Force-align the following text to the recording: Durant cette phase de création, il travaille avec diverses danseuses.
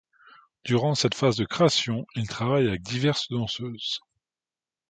Durant 0.65 0.95
cette 0.95 1.13
phase 1.13 1.35
de 1.37 1.45
création, 1.45 2.07
il 2.15 2.27
travaille 2.27 2.67
avec 2.67 2.81
diverses 2.81 3.29
danseuses. 3.29 3.99